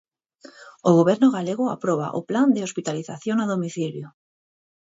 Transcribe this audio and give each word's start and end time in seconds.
O 0.89 0.91
Goberno 0.99 1.27
galego 1.37 1.65
aproba 1.69 2.07
o 2.19 2.21
plan 2.29 2.47
de 2.55 2.65
hospitalización 2.67 3.37
a 3.39 3.45
domicilio. 3.53 4.07